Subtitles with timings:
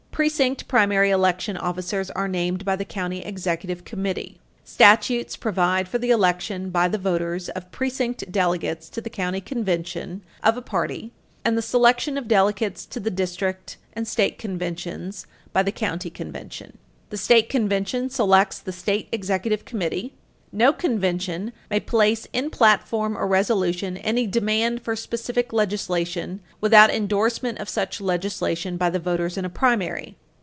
[0.11, 4.39] Precinct primary election officers are named by the county executive committee.
[4.63, 8.69] Statutes provide for the election by the voters of precinct Page 321 U.
[8.71, 8.85] S.
[8.93, 11.11] 663 delegates to the county convention of a party
[11.43, 16.77] and the selection of delegates to the district and state conventions by the county convention.
[17.09, 20.13] The state convention selects the state executive committee.
[20.53, 27.57] No convention may place in platform or resolution any demand for specific legislation without endorsement
[27.59, 30.17] of such legislation by the voters in a primary.